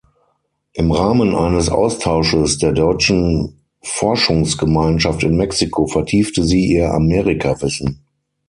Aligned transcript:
Im 0.73 0.91
Rahmen 0.91 1.35
eines 1.35 1.69
Austausches 1.69 2.57
der 2.57 2.71
Deutschen 2.71 3.61
Forschungsgemeinschaft 3.83 5.21
in 5.21 5.37
Mexiko 5.37 5.85
vertiefte 5.85 6.43
sie 6.43 6.65
ihr 6.69 6.91
Amerika-Wissen. 6.91 8.03